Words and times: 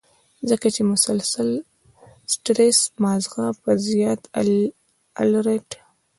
ځکه 0.49 0.67
چې 0.75 0.81
مسلسل 0.93 1.49
سټرېس 2.31 2.79
مازغۀ 3.03 3.47
پۀ 3.61 3.71
زيات 3.85 4.21
الرټ 5.21 5.69